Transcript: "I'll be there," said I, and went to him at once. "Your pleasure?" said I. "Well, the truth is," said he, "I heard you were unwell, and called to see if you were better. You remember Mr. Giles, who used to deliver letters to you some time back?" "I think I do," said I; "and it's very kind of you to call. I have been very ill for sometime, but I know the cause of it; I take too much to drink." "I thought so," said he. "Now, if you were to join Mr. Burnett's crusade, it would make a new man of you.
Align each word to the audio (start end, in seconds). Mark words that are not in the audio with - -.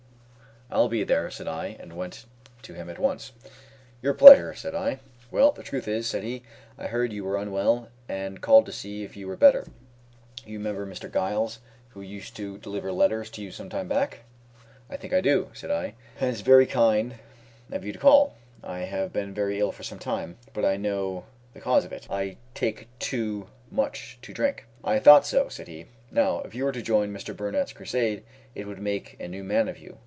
"I'll 0.73 0.87
be 0.87 1.03
there," 1.03 1.29
said 1.29 1.49
I, 1.49 1.75
and 1.81 1.97
went 1.97 2.25
to 2.61 2.73
him 2.73 2.89
at 2.89 2.97
once. 2.97 3.33
"Your 4.01 4.13
pleasure?" 4.13 4.53
said 4.55 4.73
I. 4.73 4.99
"Well, 5.29 5.51
the 5.51 5.63
truth 5.63 5.85
is," 5.85 6.07
said 6.07 6.23
he, 6.23 6.43
"I 6.77 6.87
heard 6.87 7.11
you 7.11 7.25
were 7.25 7.35
unwell, 7.37 7.89
and 8.07 8.39
called 8.39 8.65
to 8.67 8.71
see 8.71 9.03
if 9.03 9.17
you 9.17 9.27
were 9.27 9.35
better. 9.35 9.65
You 10.45 10.59
remember 10.59 10.85
Mr. 10.87 11.11
Giles, 11.11 11.59
who 11.89 11.99
used 11.99 12.37
to 12.37 12.57
deliver 12.57 12.93
letters 12.93 13.29
to 13.31 13.41
you 13.41 13.51
some 13.51 13.67
time 13.67 13.89
back?" 13.89 14.19
"I 14.89 14.95
think 14.95 15.11
I 15.11 15.19
do," 15.19 15.49
said 15.53 15.71
I; 15.71 15.95
"and 16.21 16.29
it's 16.29 16.39
very 16.39 16.65
kind 16.65 17.15
of 17.69 17.83
you 17.83 17.91
to 17.91 17.99
call. 17.99 18.37
I 18.63 18.79
have 18.79 19.11
been 19.11 19.33
very 19.33 19.59
ill 19.59 19.73
for 19.73 19.83
sometime, 19.83 20.37
but 20.53 20.63
I 20.63 20.77
know 20.77 21.25
the 21.53 21.59
cause 21.59 21.83
of 21.83 21.91
it; 21.91 22.07
I 22.09 22.37
take 22.53 22.87
too 22.97 23.49
much 23.69 24.19
to 24.21 24.31
drink." 24.31 24.67
"I 24.85 24.99
thought 24.99 25.25
so," 25.25 25.49
said 25.49 25.67
he. 25.67 25.87
"Now, 26.11 26.39
if 26.45 26.55
you 26.55 26.63
were 26.63 26.71
to 26.71 26.81
join 26.81 27.11
Mr. 27.13 27.35
Burnett's 27.35 27.73
crusade, 27.73 28.23
it 28.55 28.67
would 28.67 28.79
make 28.79 29.19
a 29.19 29.27
new 29.27 29.43
man 29.43 29.67
of 29.67 29.77
you. 29.77 29.97